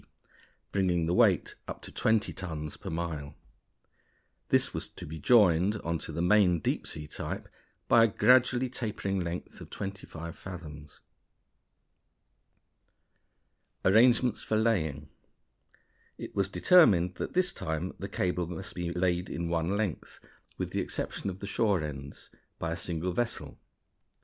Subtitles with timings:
[0.71, 3.35] bringing the weight up to 20 tons per mile.
[4.49, 7.47] This was to be joined on to the main deep sea type
[7.87, 11.01] by a gradually tapering length of twenty five fathoms.
[13.85, 15.09] Arrangements for Laying.
[16.17, 20.19] It was determined that this time the cable must be laid in one length,
[20.57, 23.59] with the exception of the shore ends, by a single vessel.